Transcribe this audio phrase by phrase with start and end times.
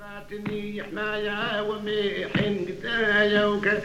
[0.00, 3.80] باطني حمايا وميحن قدايا وكان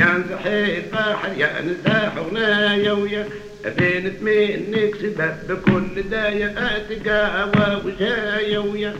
[0.00, 3.28] ينزحي البحر يا نزاح غنايا ويا
[3.78, 8.94] بين منك سبب بكل داية أتقاوى وجايا ويا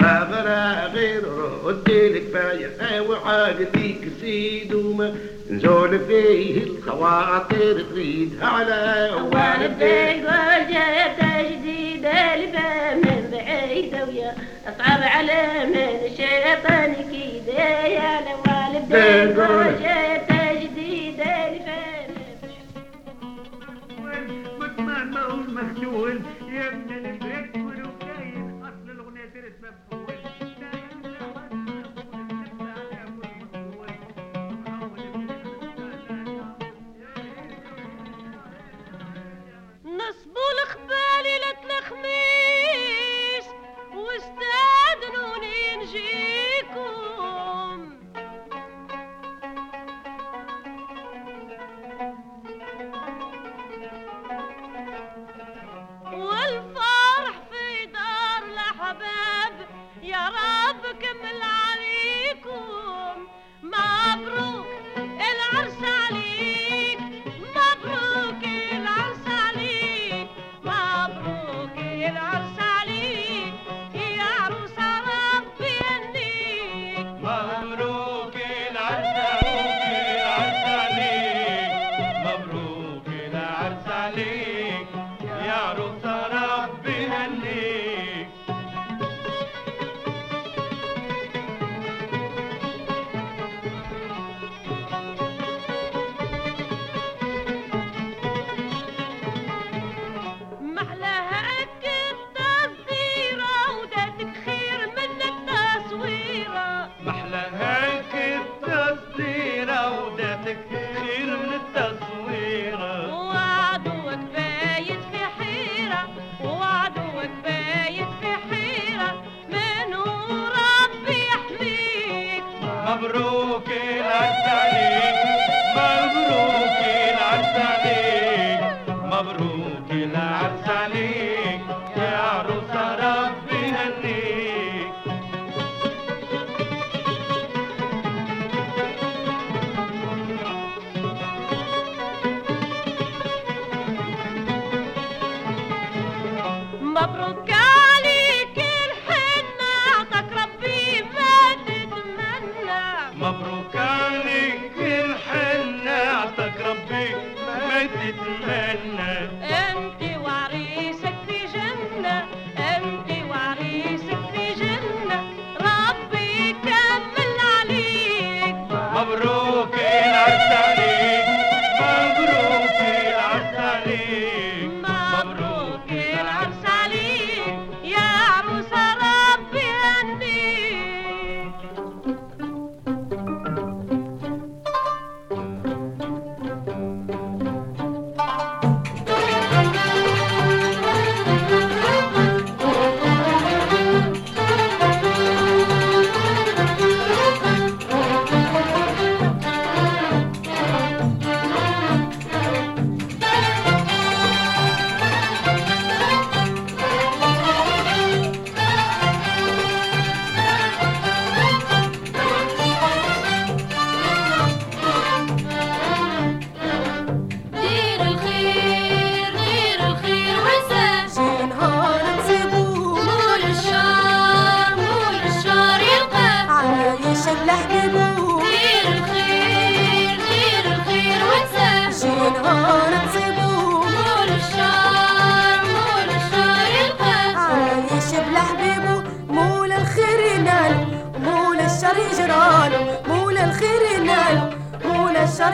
[0.00, 1.22] بابرا غير
[1.64, 5.14] ردي لك بايا أيوة فيك سيد وما
[5.50, 14.34] نزول فيه الخواطر تريد على والديك وجبت جديدة لبا من بعيد ويا
[14.98, 18.88] صار على من شيطان كيده يا لوالد
[19.34, 20.18] بوجه
[26.52, 27.57] يا ابن البيت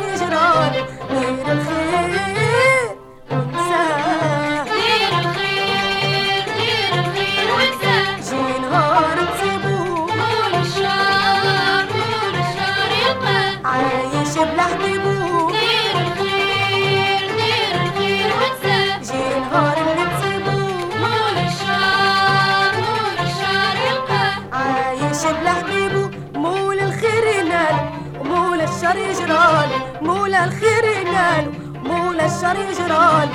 [0.03, 0.73] شرار
[1.11, 1.74] ويرخي
[32.57, 33.34] النهار يجرالي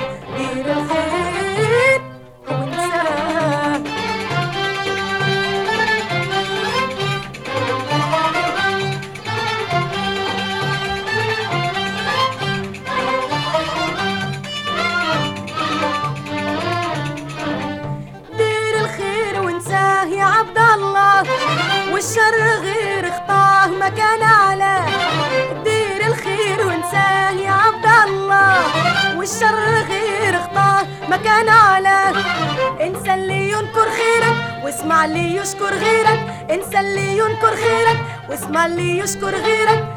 [39.00, 39.89] يشكر غيرك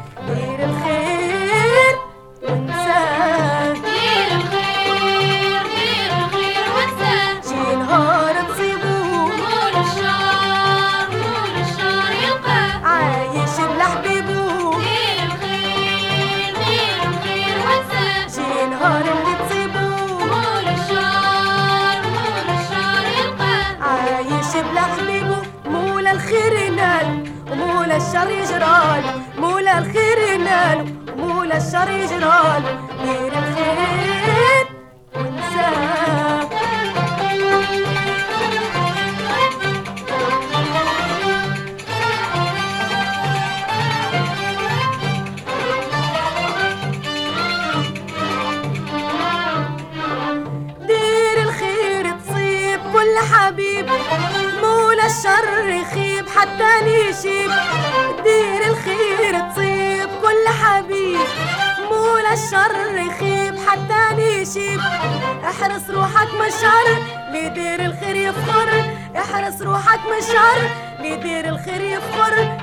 [70.06, 70.70] مشعر
[71.00, 72.63] لدير الخير يفخر.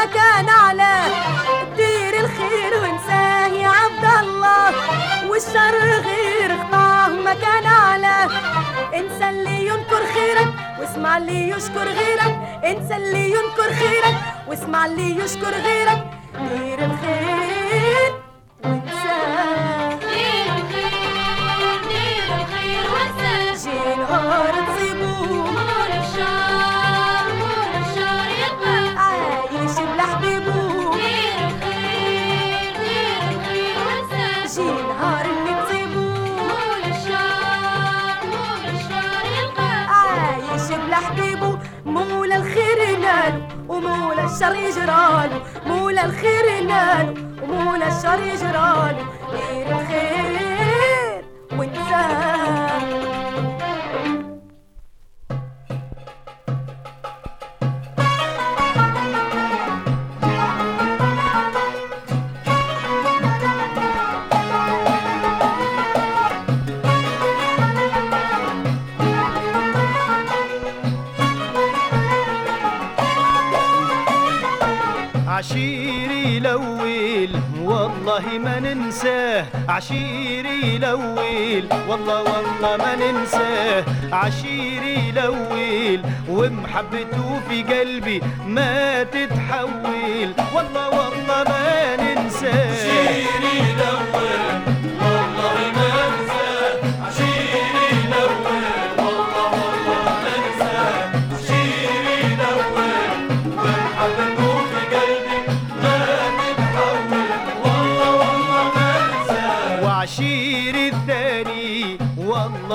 [0.00, 1.04] ما كان على
[1.76, 4.72] دير الخير وانساه يا عبد الله
[5.30, 8.28] والشر غير خطاه ما كان على.
[8.94, 12.34] انسى اللي ينكر خيرك واسمع اللي يشكر غيرك.
[12.64, 14.16] انسى اللي ينكر خيرك
[14.48, 16.04] واسمع اللي يشكر غيرك.
[16.38, 17.59] دير الخير.
[44.40, 51.24] الشر يجرالو مولى الخير ينالو ومولا الشر يجرالو غير الخير
[51.58, 52.69] وانساه
[78.20, 79.44] والله ما ننساه.
[79.68, 83.84] عشيري لويل والله والله ما ننساه.
[84.12, 90.32] عشيري لويل ومحبته في قلبي ما تتحول.
[90.54, 92.72] والله والله ما ننساه.
[92.72, 94.79] عشيري لويل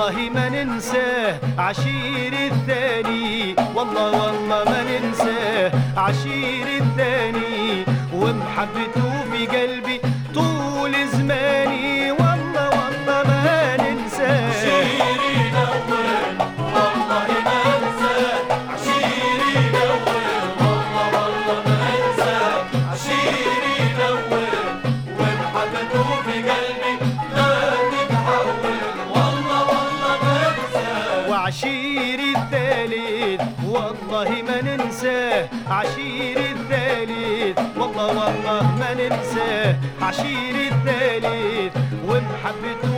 [0.06, 3.56] والله ما ننساه عشير الثاني.
[3.74, 7.84] والله والله ما ننساه عشير الثاني.
[8.14, 10.00] ومحبته في قلبي
[10.34, 11.75] طول زماني.
[38.06, 39.76] والله ما ننساه.
[40.02, 41.70] عشيرة دليل
[42.08, 42.95] ومحبته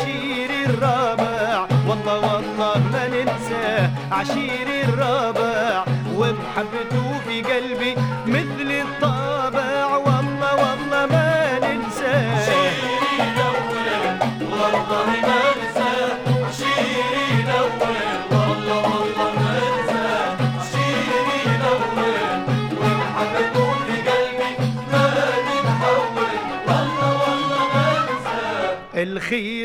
[0.00, 3.90] عشير الرابع والله والله ما ننساه.
[4.12, 5.84] عشير الرابع
[6.16, 6.99] ومحبته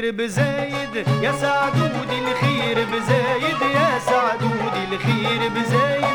[0.05, 6.14] الخير بزايد يا سعدودي الخير بزايد يا سعدودي الخير بزايد.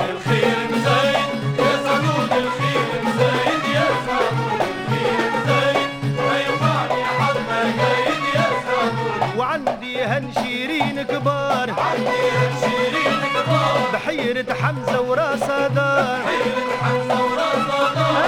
[14.21, 16.19] حيرة حمزة وراسها دار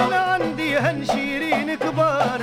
[0.06, 2.38] أنا عندي هنشيرين كبار.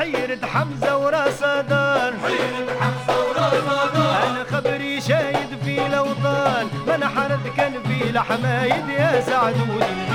[0.00, 7.48] عندي حمزة وراس دار حيرة حمزة وراس دار أنا خبري شايد في لوطان ما حرد
[7.56, 10.11] كان في لحمايد يا سعدوني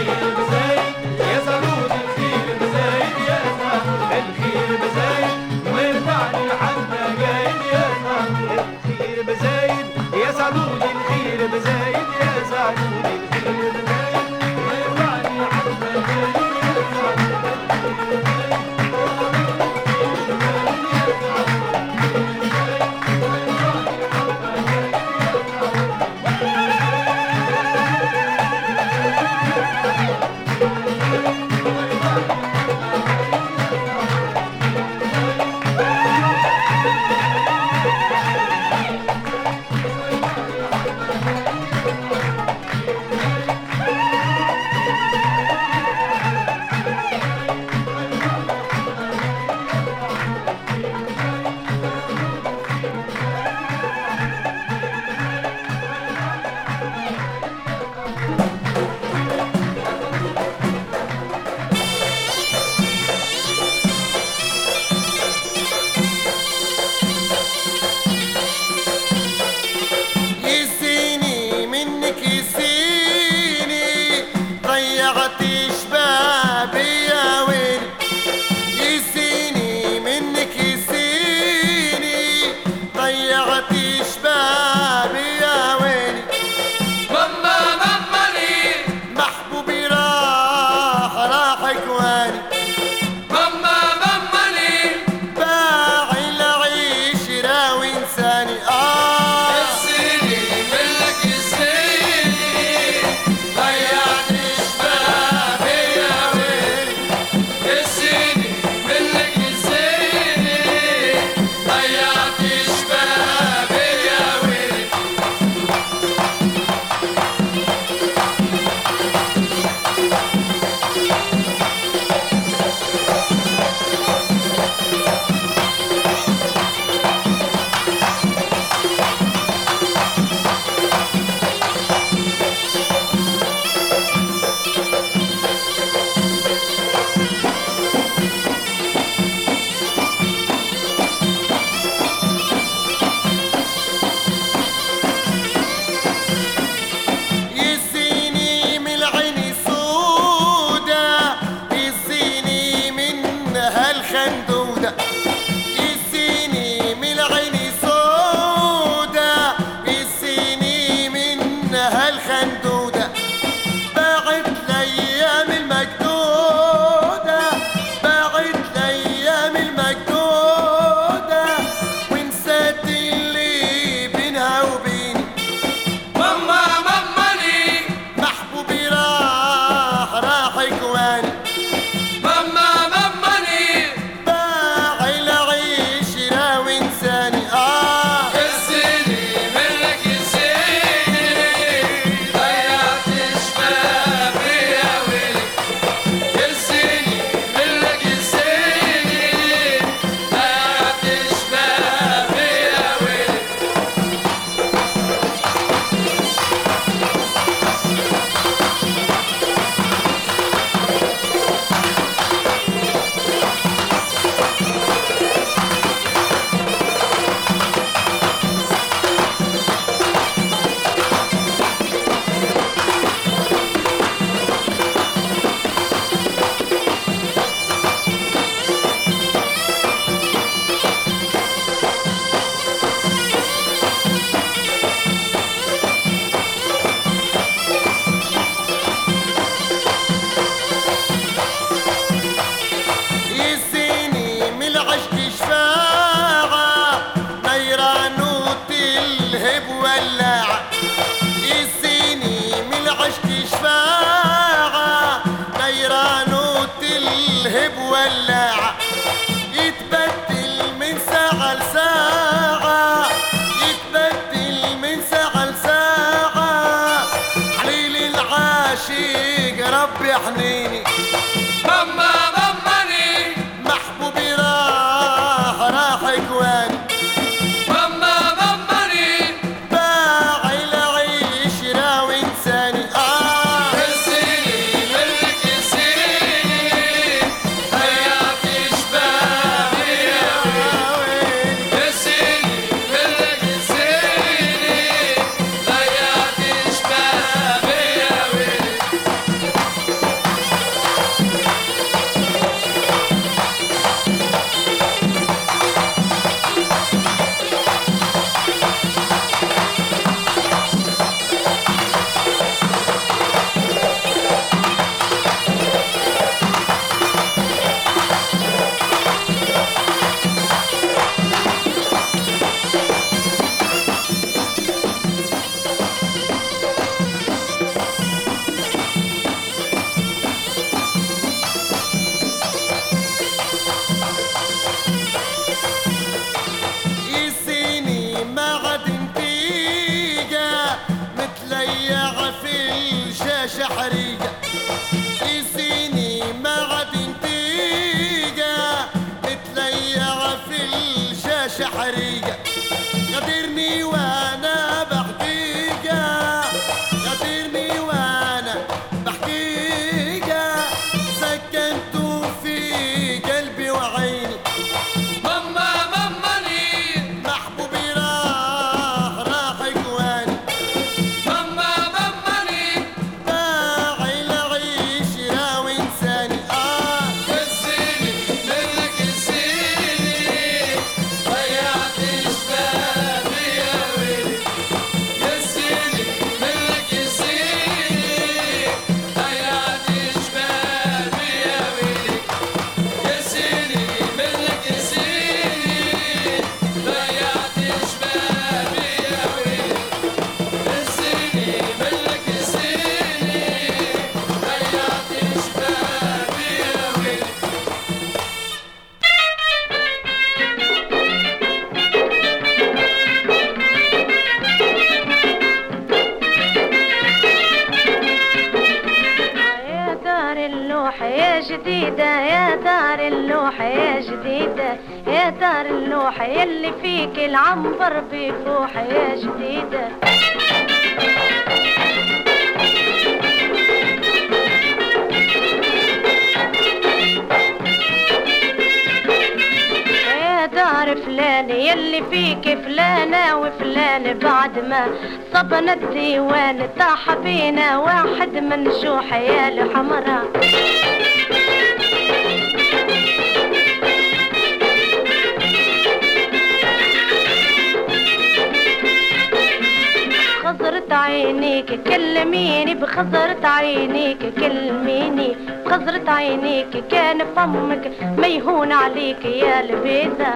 [462.57, 470.33] كلميني بخزرة عينيك كلميني بخزرة عينيك كان فمك ما يهون عليك يا لبيدة.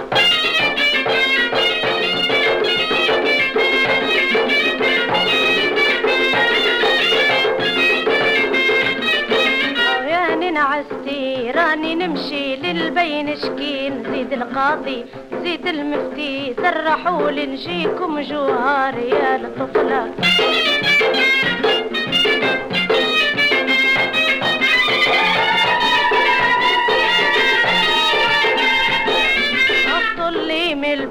[10.52, 14.04] نعستي راني نمشي للبين شكين.
[14.12, 15.06] زيد القاضي
[15.44, 20.12] زيد المفتي سرحوا لي نجيكم جوهار يا الطفله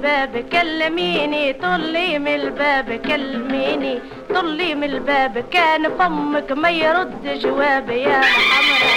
[0.01, 4.01] الباب كلميني طلي من الباب كلميني
[4.35, 5.45] طلي من الباب.
[5.51, 8.91] كان فمك ما يرد جواب يا حمرا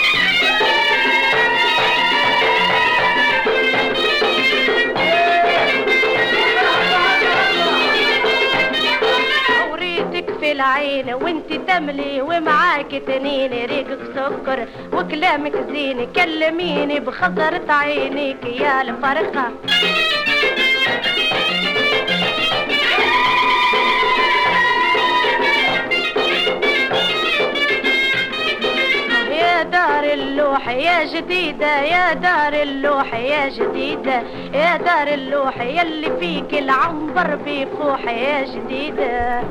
[10.40, 16.14] في العين وانت تملي ومعاك تنين ريقك سكر وكلامك زين.
[16.14, 19.52] كلميني بخسرة عينيك يا الفرخة
[29.64, 34.24] يا دار اللوح يا جديدة يا دار اللوح يا جديدة
[34.54, 39.44] يا دار اللوح يلي فيك العنبر بيفوح يا جديدة.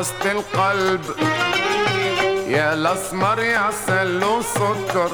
[0.00, 1.04] وسط القلب.
[2.48, 5.10] يا الأسمر يا عسل وسكر.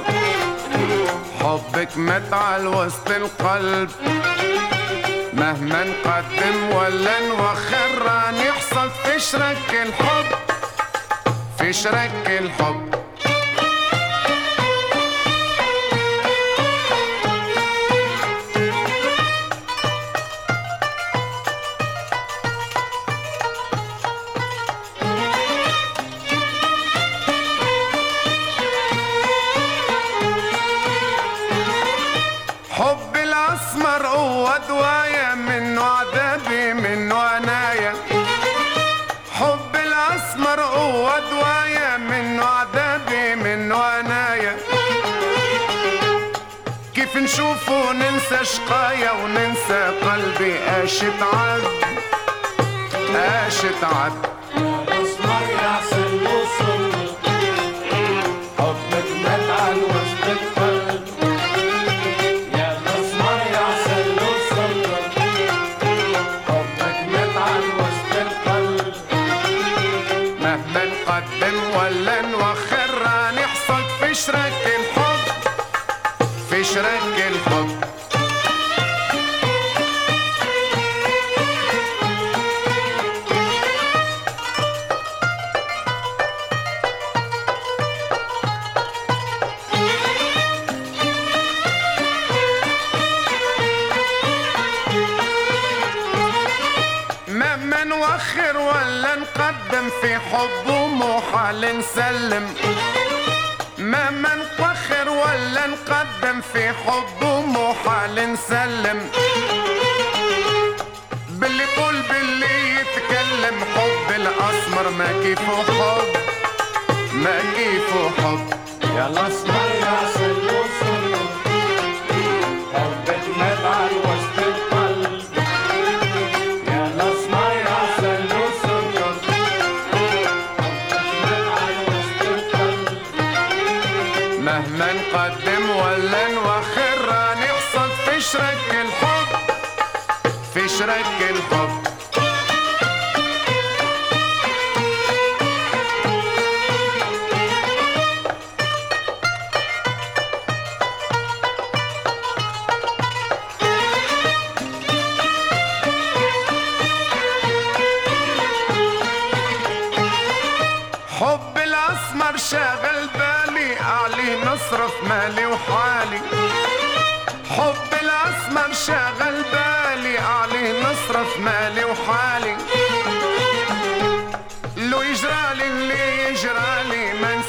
[1.41, 3.91] حبك متعل وسط القلب.
[5.33, 10.27] مهما نقدم ولا نوخر هنحصل في شرك الحب.
[11.59, 12.86] في شرك الحب.
[50.87, 51.63] اش تعد
[53.17, 54.36] اش تعد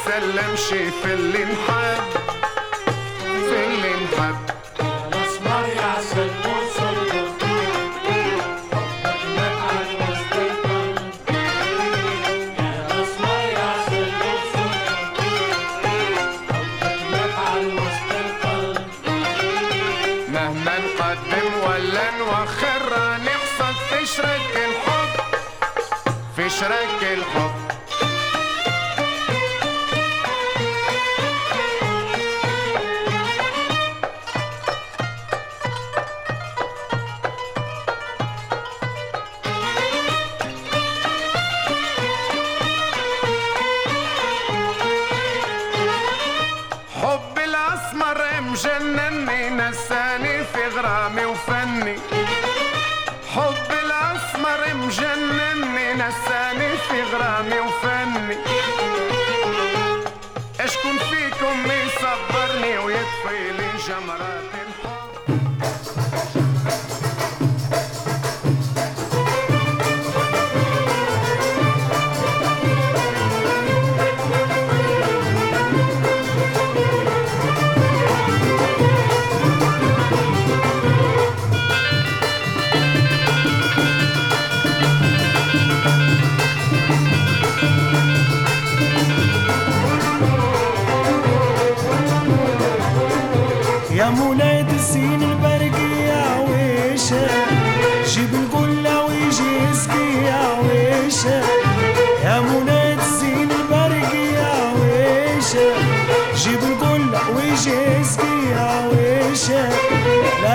[0.08, 0.66] سلمش
[1.02, 2.02] في اللي انحب.
[3.24, 4.57] في اللي انحب.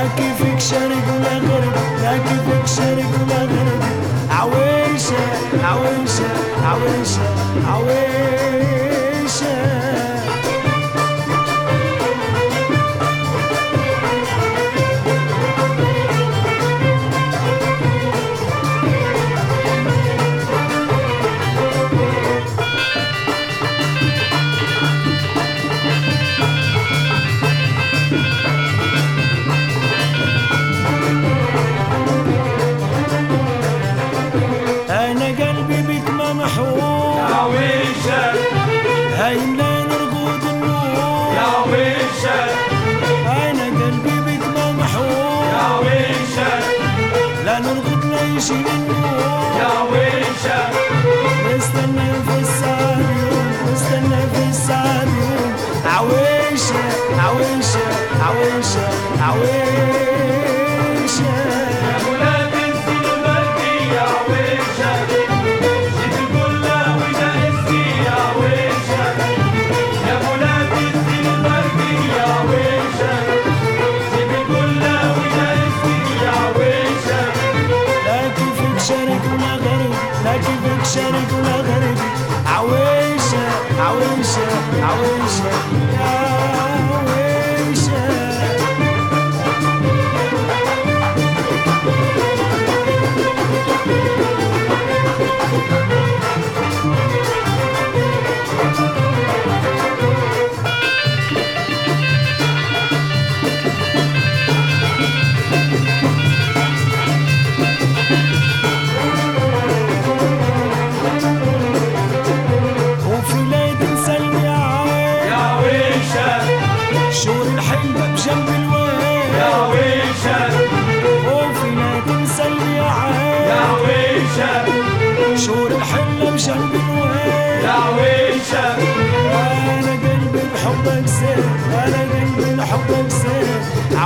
[0.03, 3.81] لك فيك شارك ومغرب لك فيك شارك ومغرب
[4.29, 5.23] عويشة
[5.63, 6.29] عويشة
[6.65, 7.27] عويشة
[7.67, 9.53] عويشة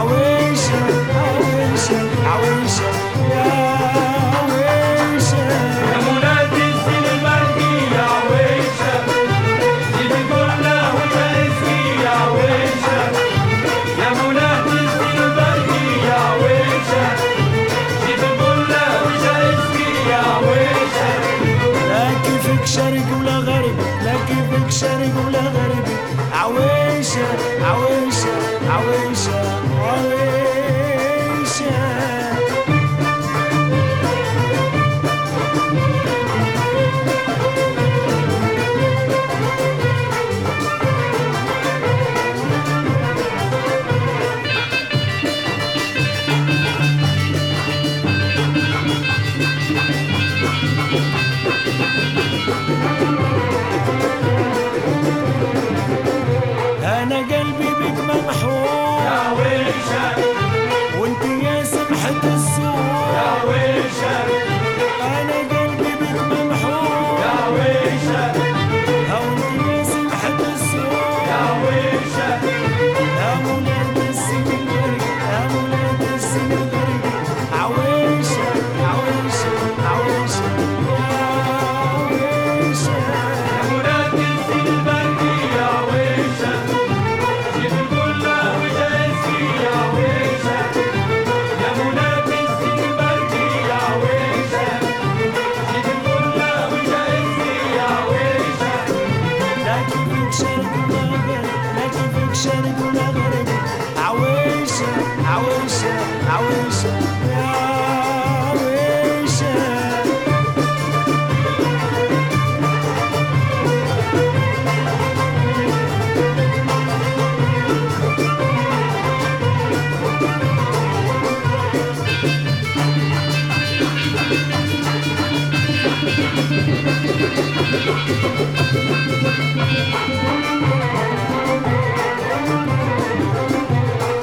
[0.08, 3.17] I wish, I wish, I wish.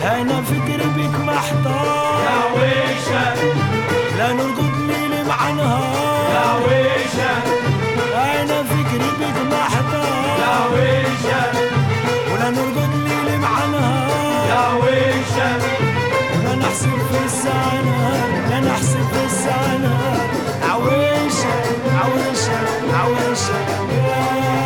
[0.03, 2.21] أنا فكري بيك محتار.
[2.25, 3.35] يا ويشة.
[4.19, 7.33] لا نرقد ليل مع نهار يا ويشة.
[8.15, 10.39] أنا فكري بيك محتار.
[10.41, 11.43] يا ويشة.
[12.33, 15.51] ولا نرقد ليل مع نهار يا ويشة.
[16.45, 17.99] لا نحسب في السنة.
[18.51, 20.34] لا نحسب في السنة.
[21.97, 24.64] I will sing, I will sing.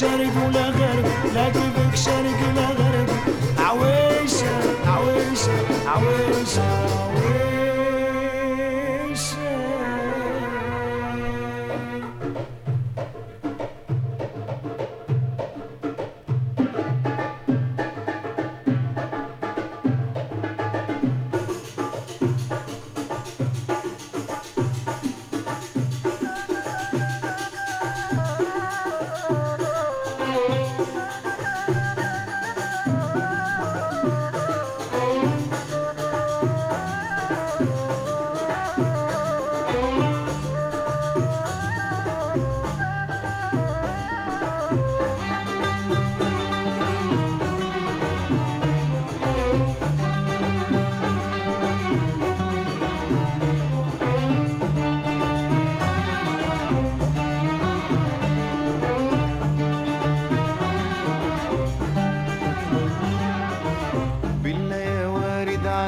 [0.00, 3.08] شرق ولا غرب لا كيفك شرق لا غرب
[3.58, 7.67] عويشة عويشة عويشة عويشة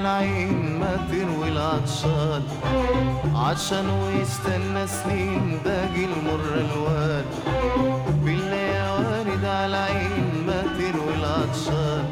[0.04, 2.42] العين ما تروي العطشان
[3.34, 7.24] عشان ويستنى سنين باقي المر الوان
[8.24, 12.04] بالله يا وارد على العين ما تروي العطشان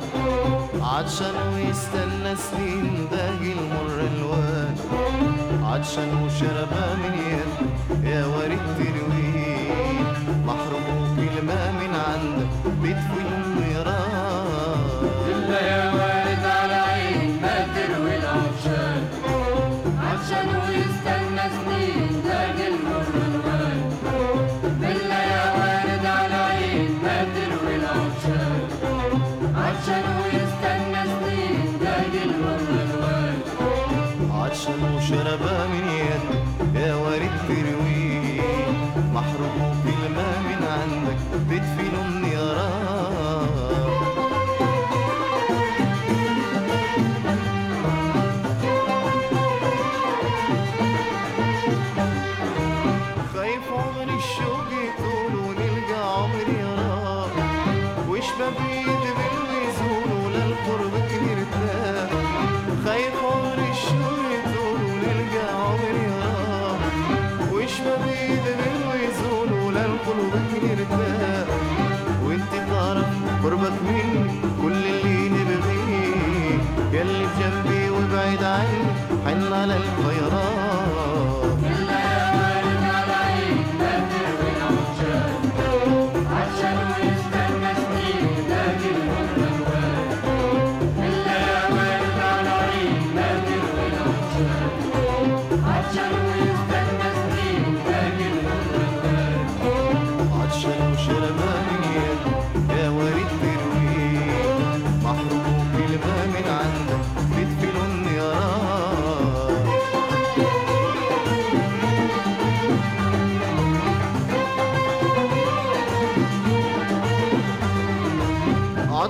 [0.83, 4.75] عطشان ويستنى سنين باقي المر الوان
[5.65, 7.55] عطشان وشربها من يد
[8.07, 9.18] يا وارد تروي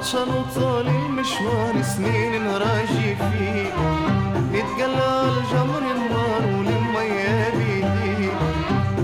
[0.09, 3.73] عطشان وطالع مشوار سنين نراجي فيه.
[4.53, 8.31] يتقلى الجمر النار وللمية بيدي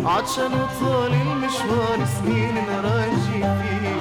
[0.05, 3.97] عطشان وطالع مشوار سنين نراجي فيه.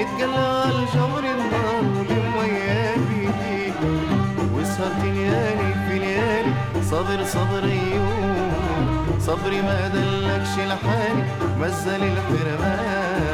[0.00, 3.72] يتقلى الجمر النار وللمية بيدي
[4.54, 6.52] وسهرت ليالي في ليالي
[6.90, 8.52] صبر صبر أيوم
[9.20, 11.24] صبري ما دلكش لحالي
[11.60, 13.33] مزل الحرمان.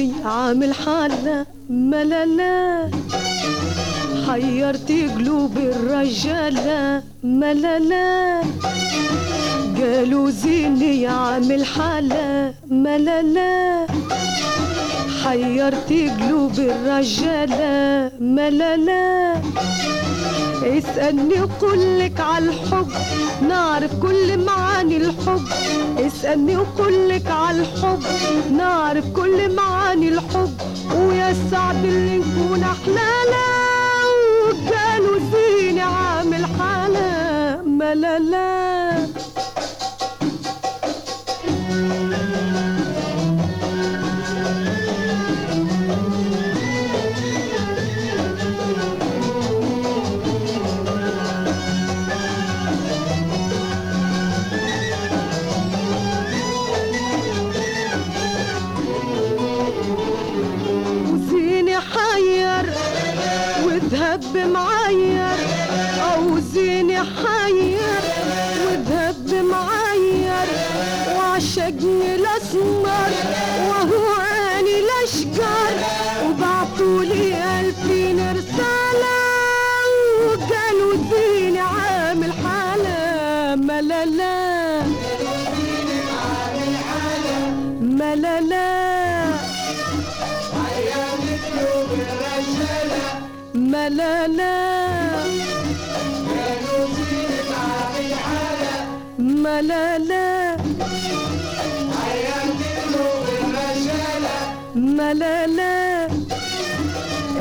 [0.00, 2.90] زيني عامل حالة ملالا
[4.26, 8.40] حيرت قلوب الرجالة ملالا
[9.78, 13.86] قالوا زيني عامل حالة ملالا
[15.24, 19.42] حيرت قلوب الرجالة ملالا.
[20.62, 22.88] اسألني وقولك عالحب
[23.48, 25.42] نعرف كل معاني الحب.
[25.98, 28.02] اسألني وقولك عالحب
[28.56, 30.54] نعرف كل معاني الحب.
[30.96, 33.50] ويا سعد اللي نكون أحلالا
[34.42, 38.89] وقالوا زيني عامل حالة ملالا.
[64.40, 64.69] be my
[99.60, 100.56] ملالا
[104.74, 106.06] ملالا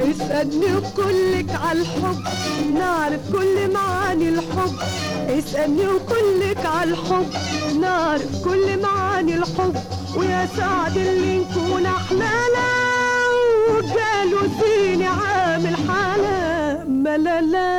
[0.10, 2.18] اسألني وكلك عالحب
[2.74, 4.76] نعرف كل معاني الحب.
[5.30, 7.28] اسألني وكلك عالحب
[7.82, 9.76] نعرف كل معاني الحب.
[10.16, 12.70] ويا سعد اللي نكون أحلالا
[13.70, 16.84] وقالوا زيني عامل حالة.
[16.88, 17.79] ملالا وقالوا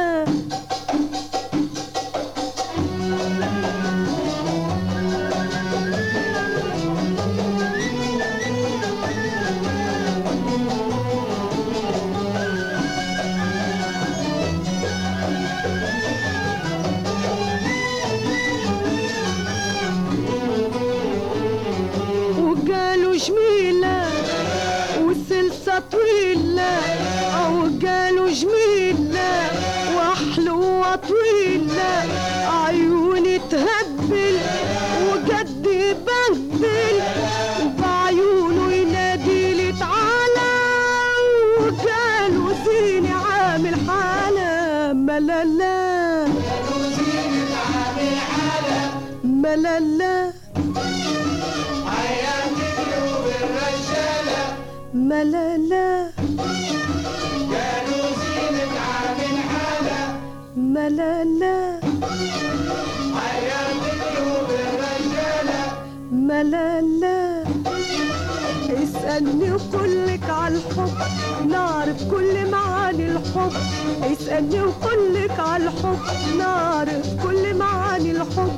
[74.02, 75.98] اسألني وقولك عالحب
[76.38, 78.52] نعرف كل معاني الحب.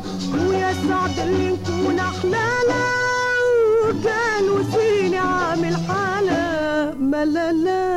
[0.49, 2.85] ويا سعد اللي نكون أحلالا
[3.83, 7.92] وقالوا زيني عامل حالة ملالا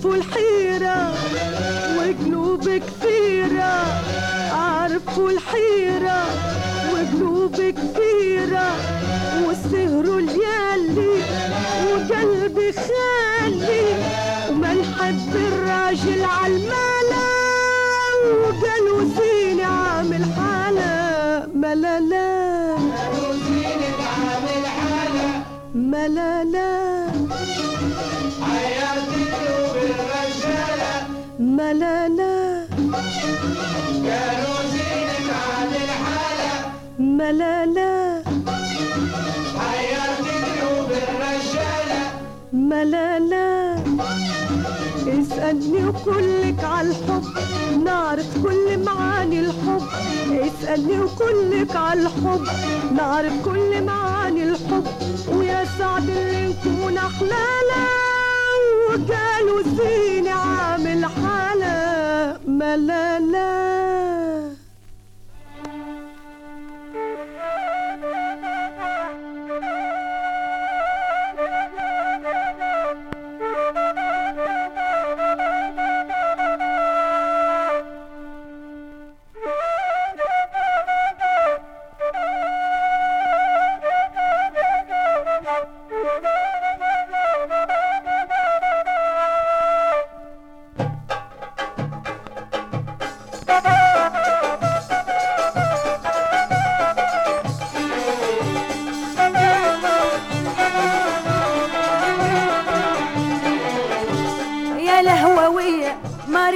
[0.00, 1.12] عارفوا الحيرة
[1.98, 3.72] وقلوب كثيرة
[4.52, 5.49] عارفوا الحيرة
[45.40, 47.24] اسألني وكلك عالحب
[47.84, 49.82] نعرف كل معاني الحب.
[50.30, 52.44] اسألني وكلك عالحب
[52.96, 54.84] نعرف كل معاني الحب.
[55.28, 57.84] ويا سعد اللي نكون أحلالا
[58.88, 63.50] وقالوا زيني عامل حالة ملالا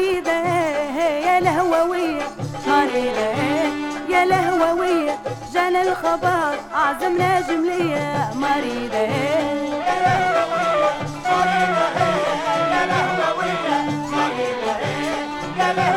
[0.04, 0.30] مريضة
[1.26, 2.22] يا لهووية.
[2.66, 3.28] مريضة
[4.08, 5.18] يا لهووية.
[5.54, 8.30] جانا الخبر عزمنا جملية.
[8.34, 9.06] مريضة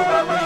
[0.02, 0.37] تبكي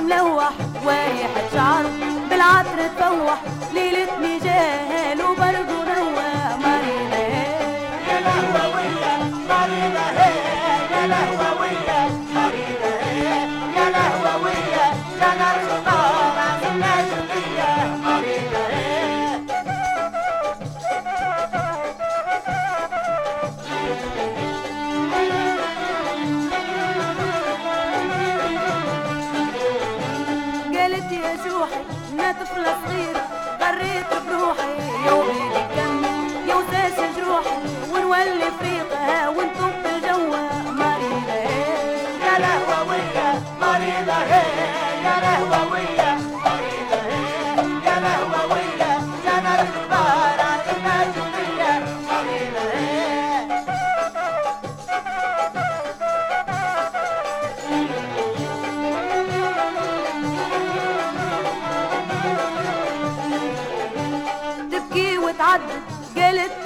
[0.00, 0.50] ملوح
[0.84, 1.90] وريحة شعره
[2.30, 3.38] بالعطر تفوح
[3.74, 5.87] ليلة جاهل وبرضه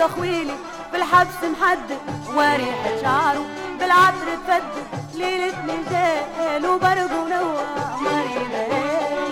[0.02, 0.54] قالت تخويلي
[0.92, 1.98] بالحبس محدد
[2.34, 3.44] وريحة شعره
[3.80, 7.66] بالعطر تفدد ليلة نجال وبرق ونوى
[8.00, 8.58] مريضة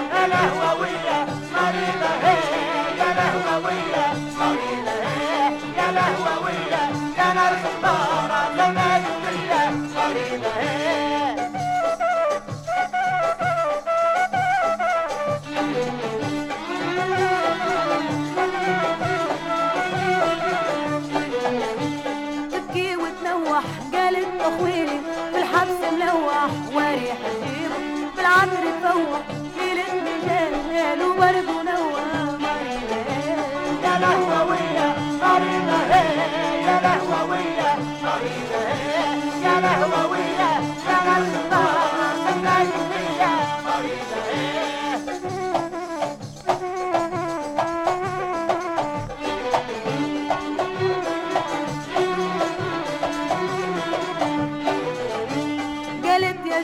[0.07, 1.40] يا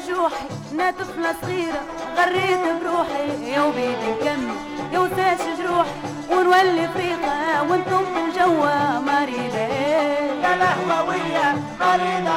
[0.09, 1.83] جوحي أنا طفلة صغيرة
[2.17, 3.51] غريت بروحي.
[3.53, 4.55] يا وبيدي نكمل
[4.93, 5.91] يا وساش جروحي
[6.31, 9.76] ونولي فريقة وأنتم في الجوا مريضة يا
[10.57, 12.37] لهووية مريضة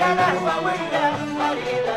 [0.00, 1.04] يا لهووية
[1.38, 1.96] مريضة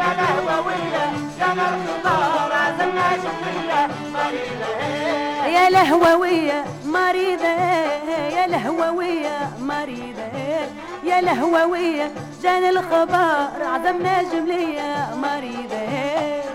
[0.00, 1.04] يا لهووية
[1.40, 4.70] يا نار الخطار عزمنا جملية مريضة
[5.46, 7.48] يا لهووية مريضة
[8.36, 10.30] يا لهووية مريضة
[11.04, 15.82] يا لهووية جاني الخبر عزمنا جملية مريضة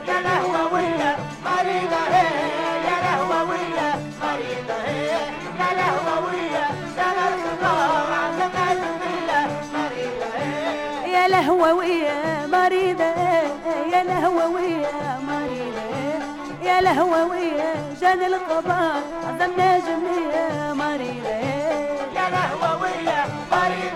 [0.07, 2.24] يا لهووية مريضة
[11.25, 13.03] يا لهوية مريضة
[13.93, 15.81] يا لهوية مريضة
[16.63, 21.29] يا لهوية جان القضاء عزمنا جميع مريضة.
[22.15, 23.94] يا لهوية مريضة.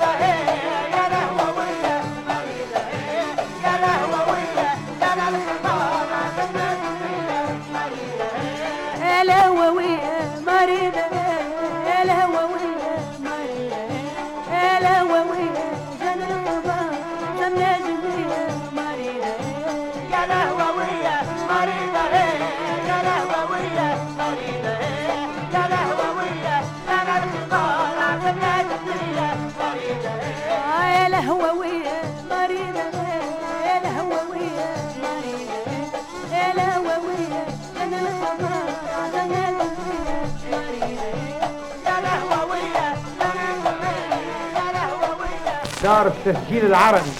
[46.00, 47.12] دار التسجيل العربي.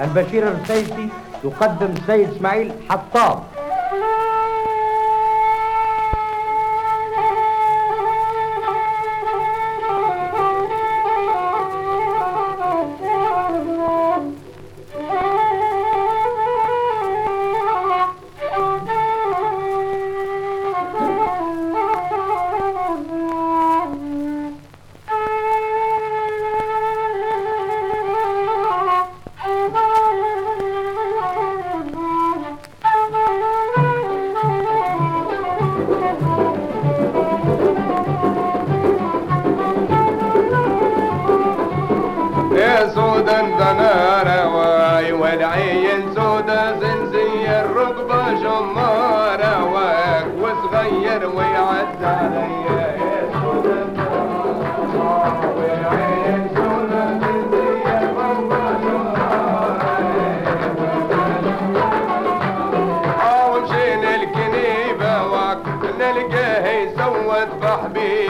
[0.00, 1.08] البشير الرسيسي
[1.44, 3.42] يقدم السيد إسماعيل حطاب.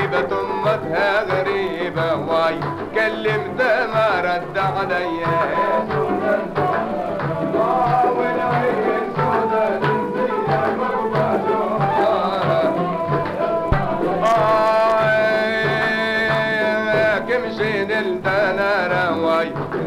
[0.05, 2.15] بحبيبة تمتها غريبة.
[2.15, 2.61] واي
[2.95, 5.55] كلمته ما رد عليا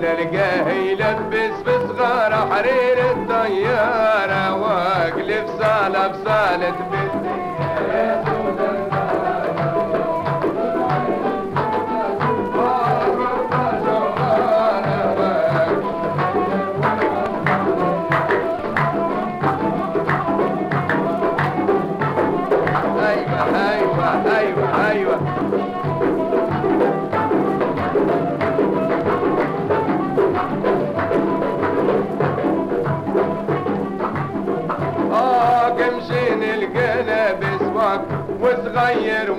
[0.01, 4.55] نلقاه يلبس بصغار حرير الطيارة.
[4.55, 6.96] واقلب صالة بصالة بالدنيا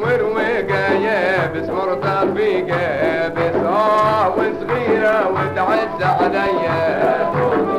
[0.09, 7.78] ورويقة يابس مرتفي قابس آه وصغيرة وتعز عليا.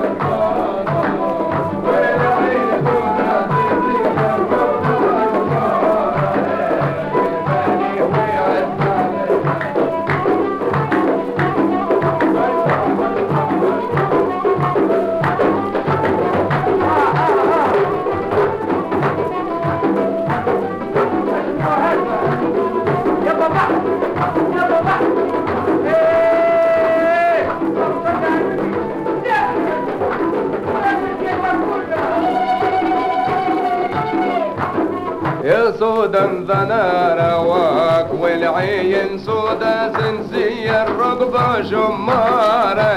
[35.79, 42.93] سودا ذنا رواك والعين سودا سنسية الرقبة شمارة.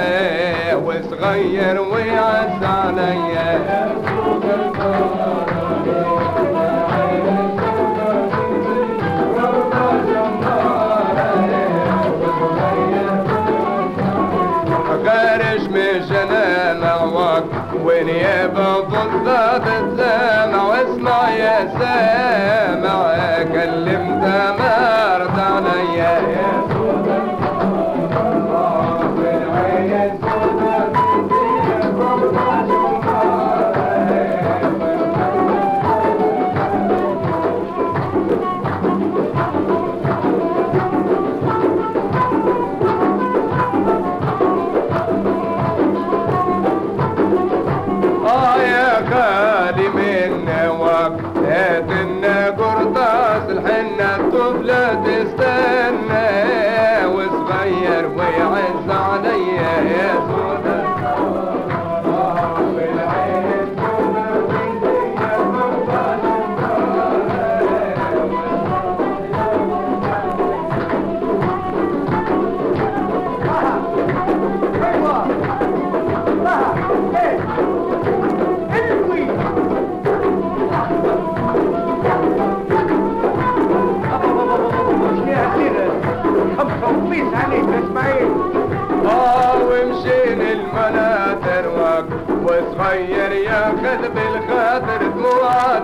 [0.84, 3.92] وصغير ويعز عليا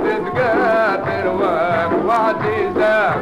[0.05, 1.29] تتقاتل
[2.07, 3.15] وعزيزه